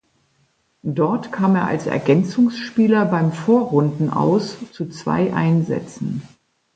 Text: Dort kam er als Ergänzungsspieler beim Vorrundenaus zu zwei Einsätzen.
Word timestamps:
Dort 0.81 1.31
kam 1.31 1.55
er 1.55 1.67
als 1.67 1.85
Ergänzungsspieler 1.85 3.05
beim 3.05 3.31
Vorrundenaus 3.31 4.57
zu 4.71 4.89
zwei 4.89 5.31
Einsätzen. 5.31 6.23